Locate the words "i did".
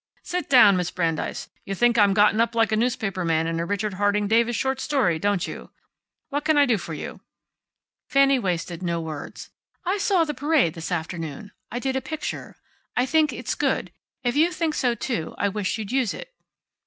11.71-11.95